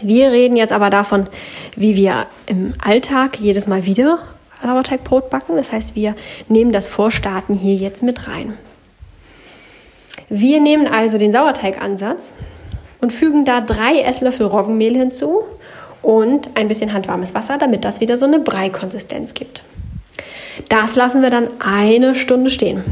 Wir 0.02 0.30
reden 0.30 0.56
jetzt 0.56 0.72
aber 0.72 0.90
davon, 0.90 1.28
wie 1.76 1.96
wir 1.96 2.26
im 2.46 2.74
Alltag 2.84 3.38
jedes 3.40 3.66
Mal 3.66 3.86
wieder 3.86 4.18
Sauerteigbrot 4.62 5.30
backen. 5.30 5.56
Das 5.56 5.72
heißt, 5.72 5.94
wir 5.94 6.14
nehmen 6.48 6.72
das 6.72 6.88
Vorstarten 6.88 7.54
hier 7.54 7.74
jetzt 7.74 8.02
mit 8.02 8.28
rein. 8.28 8.58
Wir 10.28 10.60
nehmen 10.60 10.86
also 10.86 11.18
den 11.18 11.32
Sauerteigansatz 11.32 12.32
und 13.00 13.12
fügen 13.12 13.44
da 13.44 13.60
drei 13.60 14.00
Esslöffel 14.00 14.46
Roggenmehl 14.46 14.96
hinzu 14.96 15.44
und 16.02 16.50
ein 16.54 16.68
bisschen 16.68 16.92
handwarmes 16.92 17.34
Wasser, 17.34 17.58
damit 17.58 17.84
das 17.84 18.00
wieder 18.00 18.18
so 18.18 18.26
eine 18.26 18.38
Breikonsistenz 18.38 19.34
gibt. 19.34 19.64
Das 20.68 20.96
lassen 20.96 21.22
wir 21.22 21.30
dann 21.30 21.48
eine 21.60 22.14
Stunde 22.14 22.50
stehen, 22.50 22.84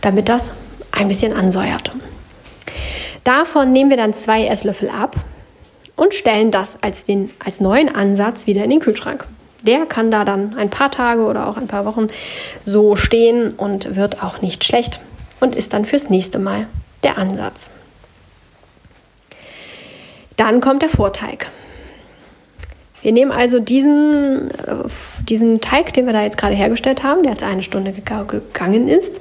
damit 0.00 0.28
das 0.28 0.50
ein 0.92 1.08
bisschen 1.08 1.32
ansäuert. 1.32 1.90
Davon 3.24 3.72
nehmen 3.72 3.90
wir 3.90 3.96
dann 3.96 4.14
zwei 4.14 4.46
Esslöffel 4.46 4.90
ab 4.90 5.16
und 5.96 6.12
stellen 6.12 6.50
das 6.50 6.78
als, 6.82 7.06
den, 7.06 7.30
als 7.42 7.60
neuen 7.60 7.94
Ansatz 7.94 8.46
wieder 8.46 8.62
in 8.62 8.70
den 8.70 8.80
Kühlschrank. 8.80 9.26
Der 9.62 9.86
kann 9.86 10.10
da 10.10 10.24
dann 10.24 10.56
ein 10.58 10.68
paar 10.68 10.90
Tage 10.90 11.22
oder 11.22 11.48
auch 11.48 11.56
ein 11.56 11.68
paar 11.68 11.86
Wochen 11.86 12.08
so 12.62 12.96
stehen 12.96 13.54
und 13.54 13.96
wird 13.96 14.22
auch 14.22 14.42
nicht 14.42 14.62
schlecht 14.62 15.00
und 15.40 15.54
ist 15.54 15.72
dann 15.72 15.84
fürs 15.84 16.10
nächste 16.10 16.38
Mal 16.38 16.66
der 17.02 17.18
Ansatz. 17.18 17.70
Dann 20.36 20.60
kommt 20.60 20.82
der 20.82 20.88
Vorteig. 20.88 21.46
Wir 23.02 23.12
nehmen 23.12 23.32
also 23.32 23.60
diesen, 23.60 24.50
äh, 24.50 24.76
diesen 25.28 25.60
Teig, 25.60 25.92
den 25.92 26.06
wir 26.06 26.14
da 26.14 26.22
jetzt 26.22 26.38
gerade 26.38 26.54
hergestellt 26.54 27.02
haben, 27.02 27.22
der 27.22 27.32
jetzt 27.32 27.44
eine 27.44 27.62
Stunde 27.62 27.92
gegangen 27.92 28.88
ist, 28.88 29.20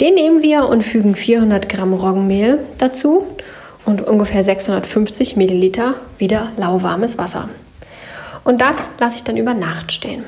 den 0.00 0.14
nehmen 0.14 0.42
wir 0.42 0.68
und 0.68 0.82
fügen 0.82 1.14
400 1.14 1.68
Gramm 1.68 1.94
Roggenmehl 1.94 2.58
dazu 2.78 3.24
und 3.84 4.00
ungefähr 4.00 4.42
650 4.42 5.36
Milliliter 5.36 5.94
wieder 6.18 6.50
lauwarmes 6.56 7.16
Wasser. 7.16 7.48
Und 8.42 8.60
das 8.60 8.76
lasse 8.98 9.16
ich 9.16 9.24
dann 9.24 9.36
über 9.36 9.54
Nacht 9.54 9.92
stehen. 9.92 10.24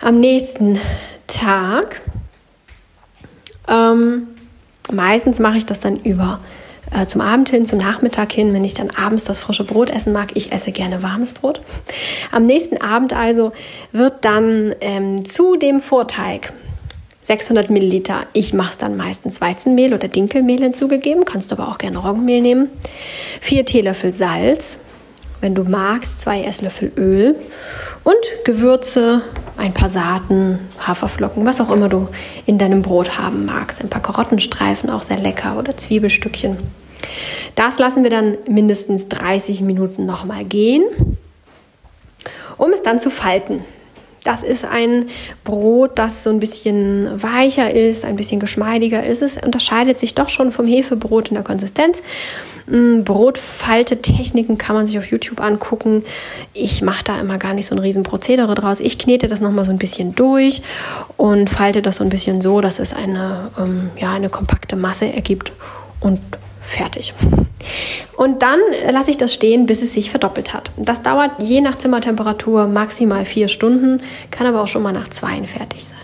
Am 0.00 0.20
nächsten 0.20 0.78
Tag, 1.26 2.02
ähm, 3.68 4.28
meistens 4.90 5.38
mache 5.38 5.58
ich 5.58 5.66
das 5.66 5.80
dann 5.80 5.96
über 6.00 6.40
äh, 6.92 7.06
zum 7.06 7.20
Abend 7.20 7.50
hin, 7.50 7.64
zum 7.64 7.78
Nachmittag 7.78 8.32
hin, 8.32 8.52
wenn 8.52 8.64
ich 8.64 8.74
dann 8.74 8.90
abends 8.90 9.24
das 9.24 9.38
frische 9.38 9.64
Brot 9.64 9.90
essen 9.90 10.12
mag. 10.12 10.30
Ich 10.34 10.52
esse 10.52 10.72
gerne 10.72 11.02
warmes 11.02 11.32
Brot. 11.32 11.60
Am 12.30 12.44
nächsten 12.44 12.80
Abend 12.80 13.12
also 13.12 13.52
wird 13.92 14.24
dann 14.24 14.74
ähm, 14.80 15.24
zu 15.24 15.56
dem 15.56 15.80
Vorteig 15.80 16.52
600 17.24 17.70
Milliliter, 17.70 18.26
ich 18.32 18.52
mache 18.52 18.72
es 18.72 18.78
dann 18.78 18.96
meistens 18.96 19.40
Weizenmehl 19.40 19.94
oder 19.94 20.08
Dinkelmehl 20.08 20.60
hinzugegeben, 20.60 21.24
kannst 21.24 21.50
du 21.50 21.56
aber 21.56 21.68
auch 21.68 21.78
gerne 21.78 21.98
Roggenmehl 21.98 22.42
nehmen. 22.42 22.68
Vier 23.40 23.64
Teelöffel 23.64 24.12
Salz, 24.12 24.78
wenn 25.42 25.54
du 25.54 25.64
magst, 25.64 26.20
zwei 26.20 26.44
Esslöffel 26.44 26.92
Öl 26.96 27.34
und 28.04 28.14
Gewürze, 28.44 29.22
ein 29.56 29.74
paar 29.74 29.88
Saaten, 29.88 30.60
Haferflocken, 30.78 31.44
was 31.44 31.60
auch 31.60 31.68
immer 31.68 31.88
du 31.88 32.08
in 32.46 32.58
deinem 32.58 32.80
Brot 32.80 33.18
haben 33.18 33.44
magst. 33.44 33.82
Ein 33.82 33.90
paar 33.90 34.00
Karottenstreifen, 34.00 34.88
auch 34.88 35.02
sehr 35.02 35.18
lecker, 35.18 35.58
oder 35.58 35.76
Zwiebelstückchen. 35.76 36.58
Das 37.56 37.78
lassen 37.78 38.04
wir 38.04 38.10
dann 38.10 38.38
mindestens 38.48 39.08
30 39.08 39.62
Minuten 39.62 40.06
nochmal 40.06 40.44
gehen, 40.44 40.84
um 42.56 42.72
es 42.72 42.82
dann 42.82 43.00
zu 43.00 43.10
falten. 43.10 43.64
Das 44.24 44.42
ist 44.42 44.64
ein 44.64 45.06
Brot, 45.42 45.92
das 45.98 46.22
so 46.22 46.30
ein 46.30 46.38
bisschen 46.38 47.22
weicher 47.22 47.72
ist, 47.72 48.04
ein 48.04 48.16
bisschen 48.16 48.38
geschmeidiger 48.38 49.04
ist. 49.04 49.22
Es 49.22 49.36
unterscheidet 49.36 49.98
sich 49.98 50.14
doch 50.14 50.28
schon 50.28 50.52
vom 50.52 50.66
Hefebrot 50.66 51.28
in 51.28 51.34
der 51.34 51.44
Konsistenz. 51.44 52.02
Mm, 52.66 53.02
Brotfaltetechniken 53.02 54.58
kann 54.58 54.76
man 54.76 54.86
sich 54.86 54.98
auf 54.98 55.06
YouTube 55.06 55.40
angucken. 55.40 56.04
Ich 56.52 56.82
mache 56.82 57.02
da 57.04 57.20
immer 57.20 57.38
gar 57.38 57.54
nicht 57.54 57.66
so 57.66 57.74
ein 57.74 57.80
riesen 57.80 58.04
Prozedere 58.04 58.54
draus. 58.54 58.78
Ich 58.78 58.98
knete 58.98 59.26
das 59.26 59.40
nochmal 59.40 59.64
so 59.64 59.72
ein 59.72 59.78
bisschen 59.78 60.14
durch 60.14 60.62
und 61.16 61.50
falte 61.50 61.82
das 61.82 61.96
so 61.96 62.04
ein 62.04 62.10
bisschen 62.10 62.40
so, 62.40 62.60
dass 62.60 62.78
es 62.78 62.92
eine, 62.92 63.50
ähm, 63.58 63.90
ja, 63.98 64.12
eine 64.12 64.28
kompakte 64.28 64.76
Masse 64.76 65.12
ergibt 65.12 65.52
und 66.00 66.20
fertig. 66.60 67.12
Und 68.16 68.42
dann 68.42 68.60
lasse 68.90 69.10
ich 69.10 69.16
das 69.16 69.32
stehen, 69.34 69.66
bis 69.66 69.82
es 69.82 69.92
sich 69.92 70.10
verdoppelt 70.10 70.54
hat. 70.54 70.70
Das 70.76 71.02
dauert 71.02 71.30
je 71.38 71.60
nach 71.60 71.76
Zimmertemperatur 71.76 72.66
maximal 72.66 73.24
vier 73.24 73.48
Stunden, 73.48 74.02
kann 74.30 74.46
aber 74.46 74.62
auch 74.62 74.68
schon 74.68 74.82
mal 74.82 74.92
nach 74.92 75.08
zwei 75.08 75.42
fertig 75.44 75.84
sein. 75.84 75.98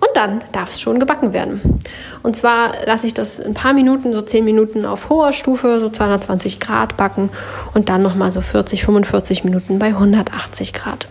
Und 0.00 0.10
dann 0.14 0.42
darf 0.52 0.72
es 0.72 0.80
schon 0.80 1.00
gebacken 1.00 1.32
werden. 1.32 1.80
Und 2.22 2.36
zwar 2.36 2.84
lasse 2.86 3.06
ich 3.06 3.14
das 3.14 3.40
ein 3.40 3.54
paar 3.54 3.72
Minuten, 3.72 4.12
so 4.12 4.22
zehn 4.22 4.44
Minuten 4.44 4.84
auf 4.84 5.08
hoher 5.08 5.32
Stufe, 5.32 5.80
so 5.80 5.88
220 5.88 6.60
Grad 6.60 6.96
backen 6.96 7.30
und 7.74 7.88
dann 7.88 8.02
nochmal 8.02 8.30
so 8.30 8.40
40, 8.40 8.84
45 8.84 9.44
Minuten 9.44 9.78
bei 9.78 9.88
180 9.88 10.72
Grad. 10.72 11.08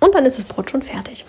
Und 0.00 0.14
dann 0.14 0.26
ist 0.26 0.38
das 0.38 0.44
Brot 0.44 0.70
schon 0.70 0.82
fertig. 0.82 1.24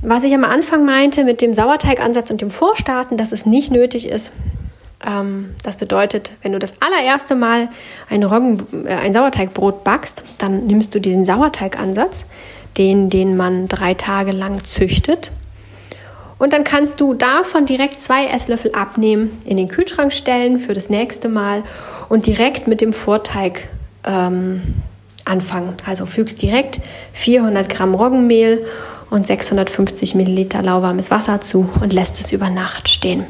Was 0.00 0.22
ich 0.22 0.32
am 0.32 0.44
Anfang 0.44 0.84
meinte 0.84 1.24
mit 1.24 1.42
dem 1.42 1.52
Sauerteigansatz 1.52 2.30
und 2.30 2.40
dem 2.40 2.50
Vorstarten, 2.50 3.16
dass 3.16 3.32
es 3.32 3.46
nicht 3.46 3.72
nötig 3.72 4.08
ist, 4.08 4.30
das 5.62 5.76
bedeutet, 5.76 6.32
wenn 6.42 6.52
du 6.52 6.58
das 6.58 6.72
allererste 6.80 7.36
Mal 7.36 7.68
ein, 8.10 8.24
Roggen, 8.24 8.86
äh, 8.86 8.94
ein 8.94 9.12
Sauerteigbrot 9.12 9.84
backst, 9.84 10.24
dann 10.38 10.66
nimmst 10.66 10.94
du 10.94 11.00
diesen 11.00 11.24
Sauerteigansatz, 11.24 12.24
den, 12.76 13.08
den 13.08 13.36
man 13.36 13.66
drei 13.66 13.94
Tage 13.94 14.32
lang 14.32 14.64
züchtet. 14.64 15.30
Und 16.38 16.52
dann 16.52 16.64
kannst 16.64 17.00
du 17.00 17.14
davon 17.14 17.66
direkt 17.66 18.00
zwei 18.00 18.26
Esslöffel 18.26 18.72
abnehmen, 18.72 19.38
in 19.44 19.56
den 19.56 19.68
Kühlschrank 19.68 20.12
stellen 20.12 20.58
für 20.58 20.72
das 20.72 20.88
nächste 20.88 21.28
Mal 21.28 21.62
und 22.08 22.26
direkt 22.26 22.68
mit 22.68 22.80
dem 22.80 22.92
Vorteig 22.92 23.68
ähm, 24.04 24.62
anfangen. 25.24 25.74
Also 25.84 26.06
fügst 26.06 26.42
direkt 26.42 26.80
400 27.12 27.68
Gramm 27.68 27.94
Roggenmehl 27.94 28.66
und 29.10 29.26
650 29.26 30.14
Milliliter 30.14 30.62
lauwarmes 30.62 31.10
Wasser 31.10 31.40
zu 31.40 31.68
und 31.80 31.92
lässt 31.92 32.20
es 32.20 32.32
über 32.32 32.50
Nacht 32.50 32.88
stehen. 32.88 33.26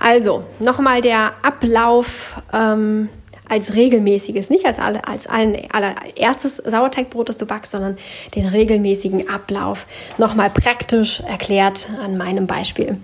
Also, 0.00 0.44
nochmal 0.58 1.02
der 1.02 1.34
Ablauf 1.42 2.40
ähm, 2.52 3.10
als 3.46 3.74
regelmäßiges, 3.74 4.48
nicht 4.48 4.64
als, 4.64 4.78
alle, 4.78 5.06
als 5.06 5.26
allen, 5.26 5.58
allererstes 5.70 6.56
Sauerteigbrot, 6.56 7.28
das 7.28 7.36
du 7.36 7.44
backst, 7.44 7.72
sondern 7.72 7.98
den 8.34 8.46
regelmäßigen 8.46 9.28
Ablauf 9.28 9.86
nochmal 10.18 10.48
praktisch 10.50 11.20
erklärt 11.20 11.88
an 12.02 12.16
meinem 12.16 12.46
Beispiel. 12.46 12.98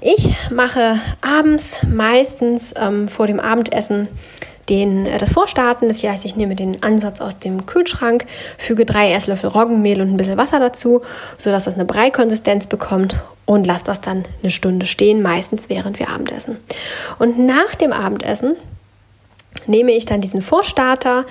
Ich 0.00 0.34
mache 0.50 0.98
abends 1.20 1.80
meistens 1.88 2.74
ähm, 2.76 3.06
vor 3.06 3.26
dem 3.26 3.38
Abendessen 3.38 4.08
den, 4.68 5.06
äh, 5.06 5.18
das 5.18 5.32
Vorstarten. 5.32 5.88
Das 5.88 6.02
heißt, 6.02 6.24
ich 6.24 6.36
nehme 6.36 6.54
den 6.54 6.82
Ansatz 6.82 7.20
aus 7.20 7.38
dem 7.38 7.66
Kühlschrank, 7.66 8.26
füge 8.58 8.84
drei 8.84 9.12
Esslöffel 9.12 9.50
Roggenmehl 9.50 10.00
und 10.00 10.10
ein 10.10 10.16
bisschen 10.16 10.36
Wasser 10.36 10.60
dazu, 10.60 11.02
sodass 11.38 11.64
das 11.64 11.74
eine 11.74 11.84
Breikonsistenz 11.84 12.66
bekommt 12.66 13.16
und 13.44 13.66
lasse 13.66 13.84
das 13.84 14.00
dann 14.00 14.24
eine 14.42 14.50
Stunde 14.50 14.86
stehen, 14.86 15.22
meistens 15.22 15.68
während 15.68 15.98
wir 15.98 16.10
Abendessen. 16.10 16.58
Und 17.18 17.38
nach 17.38 17.74
dem 17.74 17.92
Abendessen 17.92 18.56
nehme 19.66 19.92
ich 19.92 20.04
dann 20.04 20.20
diesen 20.20 20.42
Vorstarter 20.42 21.24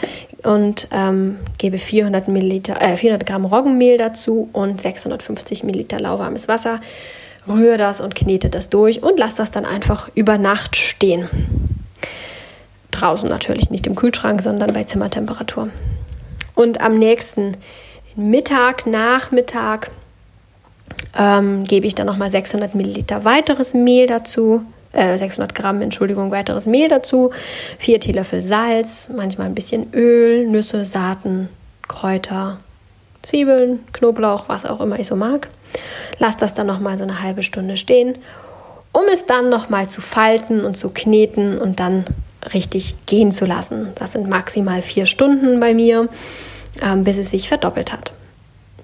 und 0.44 0.88
ähm, 0.92 1.38
gebe 1.58 1.78
400, 1.78 2.28
Milliliter, 2.28 2.82
äh, 2.82 2.98
400 2.98 3.28
Gramm 3.28 3.46
Roggenmehl 3.46 3.98
dazu 3.98 4.50
und 4.54 4.82
650 4.82 5.64
Milliliter 5.64 6.00
lauwarmes 6.00 6.48
Wasser. 6.48 6.80
Rühre 7.48 7.78
das 7.78 8.00
und 8.00 8.16
knete 8.16 8.50
das 8.50 8.70
durch 8.70 9.04
und 9.04 9.20
lasse 9.20 9.38
das 9.38 9.52
dann 9.52 9.66
einfach 9.66 10.10
über 10.16 10.38
Nacht 10.38 10.76
stehen. 10.76 11.30
Draußen 12.96 13.30
natürlich, 13.30 13.70
nicht 13.70 13.88
im 13.88 13.96
Kühlschrank, 13.96 14.42
sondern 14.42 14.74
bei 14.74 14.84
Zimmertemperatur. 14.84 15.70
Und 16.56 16.82
am 16.82 16.98
nächsten 16.98 17.58
Mittag, 18.16 18.88
Nachmittag 18.88 19.92
ähm, 21.18 21.66
gebe 21.66 21.88
ich 21.88 21.96
dann 21.96 22.08
nochmal 22.08 22.32
600 22.32 22.76
Milliliter 22.76 23.26
weiteres 23.26 23.74
Mehl 23.74 24.08
dazu. 24.08 24.62
600 24.94 25.52
äh, 25.52 25.62
Gramm, 25.62 25.82
Entschuldigung, 25.82 26.32
weiteres 26.32 26.68
Mehl 26.68 26.88
dazu, 26.88 27.32
4 27.80 28.00
Teelöffel 28.00 28.42
Salz, 28.42 29.10
manchmal 29.14 29.48
ein 29.48 29.54
bisschen 29.54 29.94
Öl, 29.94 30.48
Nüsse, 30.48 30.86
Saaten, 30.86 31.50
Kräuter, 31.90 32.60
Zwiebeln, 33.22 33.80
Knoblauch, 33.92 34.46
was 34.48 34.66
auch 34.66 34.80
immer 34.80 34.98
ich 34.98 35.08
so 35.08 35.18
mag. 35.18 35.50
Lass 36.18 36.38
das 36.38 36.54
dann 36.54 36.68
nochmal 36.68 36.98
so 36.98 37.04
eine 37.04 37.22
halbe 37.22 37.44
Stunde 37.44 37.76
stehen, 37.76 38.18
um 38.94 39.02
es 39.12 39.26
dann 39.26 39.50
nochmal 39.50 39.90
zu 39.90 40.00
falten 40.00 40.64
und 40.64 40.78
zu 40.78 40.92
kneten 40.92 41.58
und 41.58 41.82
dann 41.82 42.06
richtig 42.54 42.96
gehen 43.06 43.32
zu 43.32 43.46
lassen. 43.46 43.90
Das 43.96 44.14
sind 44.14 44.30
maximal 44.30 44.82
vier 44.82 45.06
Stunden 45.06 45.60
bei 45.60 45.74
mir, 45.74 46.10
ähm, 46.82 47.04
bis 47.04 47.18
es 47.18 47.32
sich 47.32 47.48
verdoppelt 47.48 47.92
hat. 47.92 48.12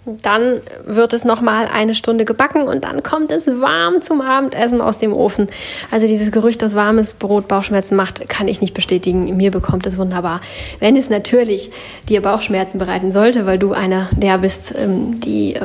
Dann 0.03 0.61
wird 0.83 1.13
es 1.13 1.25
nochmal 1.25 1.67
eine 1.71 1.93
Stunde 1.93 2.25
gebacken 2.25 2.63
und 2.63 2.85
dann 2.85 3.03
kommt 3.03 3.31
es 3.31 3.45
warm 3.45 4.01
zum 4.01 4.19
Abendessen 4.19 4.81
aus 4.81 4.97
dem 4.97 5.13
Ofen. 5.13 5.47
Also 5.91 6.07
dieses 6.07 6.31
Gerücht, 6.31 6.63
dass 6.63 6.73
warmes 6.73 7.13
Brot 7.13 7.47
Bauchschmerzen 7.47 7.95
macht, 7.95 8.27
kann 8.27 8.47
ich 8.47 8.61
nicht 8.61 8.73
bestätigen. 8.73 9.37
Mir 9.37 9.51
bekommt 9.51 9.85
es 9.85 9.99
wunderbar. 9.99 10.41
Wenn 10.79 10.97
es 10.97 11.11
natürlich 11.11 11.69
dir 12.09 12.23
Bauchschmerzen 12.23 12.79
bereiten 12.79 13.11
sollte, 13.11 13.45
weil 13.45 13.59
du 13.59 13.73
einer 13.73 14.09
der 14.13 14.39
bist, 14.39 14.73
ähm, 14.75 15.19
die 15.19 15.53
äh, 15.53 15.61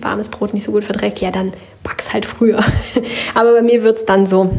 warmes 0.00 0.28
Brot 0.28 0.54
nicht 0.54 0.62
so 0.62 0.70
gut 0.70 0.84
verträgt, 0.84 1.20
ja, 1.20 1.32
dann 1.32 1.52
back's 1.82 2.12
halt 2.12 2.26
früher. 2.26 2.60
Aber 3.34 3.54
bei 3.54 3.62
mir 3.62 3.82
wird 3.82 3.98
es 3.98 4.04
dann 4.04 4.24
so 4.24 4.52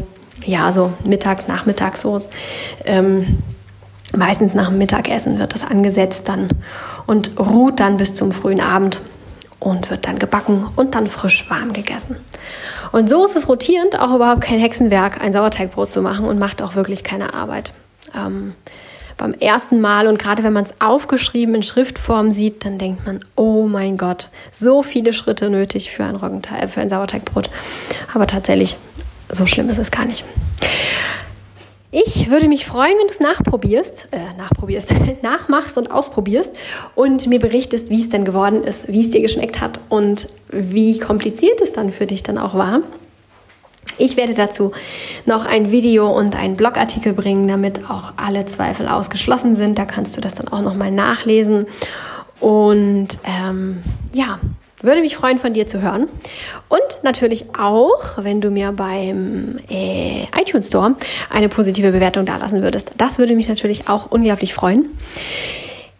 ja, 0.44 0.72
so 0.72 0.92
mittags, 1.04 1.48
nachmittags 1.48 2.02
so. 2.02 2.22
Ähm, 2.84 3.38
Meistens 4.14 4.52
nach 4.54 4.68
dem 4.68 4.78
Mittagessen 4.78 5.38
wird 5.38 5.54
das 5.54 5.64
angesetzt 5.64 6.28
dann 6.28 6.48
und 7.06 7.32
ruht 7.38 7.80
dann 7.80 7.96
bis 7.96 8.12
zum 8.14 8.32
frühen 8.32 8.60
Abend 8.60 9.00
und 9.58 9.90
wird 9.90 10.06
dann 10.06 10.18
gebacken 10.18 10.66
und 10.76 10.94
dann 10.94 11.08
frisch 11.08 11.48
warm 11.48 11.72
gegessen. 11.72 12.16
Und 12.90 13.08
so 13.08 13.24
ist 13.24 13.36
es 13.36 13.48
rotierend 13.48 13.98
auch 13.98 14.14
überhaupt 14.14 14.42
kein 14.42 14.58
Hexenwerk, 14.58 15.20
ein 15.22 15.32
Sauerteigbrot 15.32 15.92
zu 15.92 16.02
machen 16.02 16.26
und 16.26 16.38
macht 16.38 16.60
auch 16.60 16.74
wirklich 16.74 17.04
keine 17.04 17.32
Arbeit. 17.32 17.72
Ähm, 18.14 18.54
beim 19.16 19.32
ersten 19.34 19.80
Mal 19.80 20.08
und 20.08 20.18
gerade 20.18 20.42
wenn 20.42 20.52
man 20.52 20.64
es 20.64 20.74
aufgeschrieben 20.78 21.54
in 21.54 21.62
Schriftform 21.62 22.30
sieht, 22.30 22.66
dann 22.66 22.76
denkt 22.76 23.06
man, 23.06 23.20
oh 23.34 23.66
mein 23.66 23.96
Gott, 23.96 24.28
so 24.50 24.82
viele 24.82 25.14
Schritte 25.14 25.48
nötig 25.48 25.90
für 25.90 26.04
ein, 26.04 26.16
Roggenteig, 26.16 26.68
für 26.68 26.80
ein 26.82 26.88
Sauerteigbrot. 26.88 27.48
Aber 28.12 28.26
tatsächlich, 28.26 28.76
so 29.28 29.46
schlimm 29.46 29.68
ist 29.70 29.78
es 29.78 29.90
gar 29.90 30.04
nicht. 30.04 30.24
Ich 31.94 32.30
würde 32.30 32.48
mich 32.48 32.64
freuen, 32.64 32.96
wenn 32.96 33.06
du 33.06 33.12
es 33.12 33.20
nachprobierst, 33.20 34.08
äh, 34.12 34.18
nachprobierst, 34.38 34.94
nachmachst 35.22 35.76
und 35.76 35.90
ausprobierst 35.90 36.50
und 36.94 37.26
mir 37.26 37.38
berichtest, 37.38 37.90
wie 37.90 38.00
es 38.00 38.08
denn 38.08 38.24
geworden 38.24 38.64
ist, 38.64 38.88
wie 38.88 39.02
es 39.02 39.10
dir 39.10 39.20
geschmeckt 39.20 39.60
hat 39.60 39.78
und 39.90 40.28
wie 40.48 40.98
kompliziert 40.98 41.60
es 41.60 41.72
dann 41.72 41.92
für 41.92 42.06
dich 42.06 42.22
dann 42.22 42.38
auch 42.38 42.54
war. 42.54 42.80
Ich 43.98 44.16
werde 44.16 44.32
dazu 44.32 44.72
noch 45.26 45.44
ein 45.44 45.70
Video 45.70 46.10
und 46.10 46.34
einen 46.34 46.56
Blogartikel 46.56 47.12
bringen, 47.12 47.46
damit 47.46 47.90
auch 47.90 48.14
alle 48.16 48.46
Zweifel 48.46 48.88
ausgeschlossen 48.88 49.54
sind. 49.54 49.78
Da 49.78 49.84
kannst 49.84 50.16
du 50.16 50.22
das 50.22 50.34
dann 50.34 50.48
auch 50.48 50.62
nochmal 50.62 50.90
nachlesen. 50.90 51.66
Und 52.40 53.08
ähm, 53.24 53.82
ja, 54.14 54.38
würde 54.82 55.00
mich 55.00 55.16
freuen, 55.16 55.38
von 55.38 55.52
dir 55.52 55.66
zu 55.66 55.80
hören. 55.80 56.08
Und 56.68 56.80
natürlich 57.02 57.46
auch, 57.58 58.16
wenn 58.16 58.40
du 58.40 58.50
mir 58.50 58.72
beim 58.72 59.58
äh, 59.68 60.24
iTunes 60.36 60.68
Store 60.68 60.96
eine 61.30 61.48
positive 61.48 61.92
Bewertung 61.92 62.24
dalassen 62.24 62.62
würdest. 62.62 62.90
Das 62.98 63.18
würde 63.18 63.34
mich 63.34 63.48
natürlich 63.48 63.88
auch 63.88 64.10
unglaublich 64.10 64.54
freuen. 64.54 64.86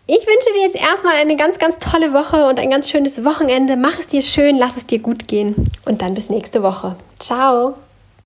Ich 0.06 0.26
wünsche 0.26 0.52
dir 0.54 0.62
jetzt 0.62 0.76
erstmal 0.76 1.14
eine 1.14 1.36
ganz, 1.36 1.58
ganz 1.58 1.78
tolle 1.78 2.12
Woche 2.12 2.46
und 2.46 2.58
ein 2.58 2.70
ganz 2.70 2.90
schönes 2.90 3.24
Wochenende. 3.24 3.76
Mach 3.76 3.98
es 3.98 4.08
dir 4.08 4.22
schön, 4.22 4.58
lass 4.58 4.76
es 4.76 4.86
dir 4.86 4.98
gut 4.98 5.28
gehen. 5.28 5.70
Und 5.84 6.02
dann 6.02 6.14
bis 6.14 6.28
nächste 6.28 6.62
Woche. 6.62 6.96
Ciao. 7.18 7.76